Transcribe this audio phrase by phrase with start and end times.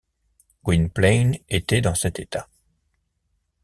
[0.65, 2.49] Gwynplaine était dans cet état.